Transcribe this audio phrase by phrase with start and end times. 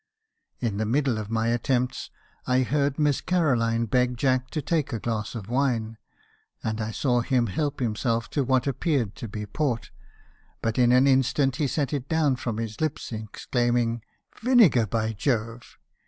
[0.59, 2.09] "In the middle of my attempts,
[2.47, 5.99] I heard Miss Caroline beg Jack to take a glass of wine,
[6.63, 9.91] and I saw him help himself to what appeared to be port;
[10.59, 15.13] but in an instant he set it down from his lips, exclaiming * Vinegar, by
[15.13, 15.77] Jove